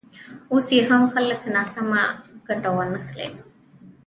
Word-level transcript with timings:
اوس 0.51 0.67
یې 0.75 0.81
هم 0.89 1.03
خلک 1.13 1.41
ناسمه 1.55 2.03
ګټه 2.47 2.69
وانخلي. 2.77 3.29